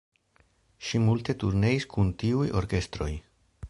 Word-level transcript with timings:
Ŝi 0.87 1.01
multe 1.03 1.37
turneis 1.45 1.87
kun 1.95 2.13
tiuj 2.25 2.51
orkestroj. 2.65 3.13